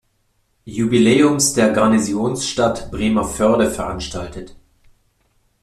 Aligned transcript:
Jubiläums 0.65 1.53
der 1.53 1.73
Garnisonsstadt 1.73 2.89
Bremervörde 2.89 3.69
veranstaltet. 3.69 4.55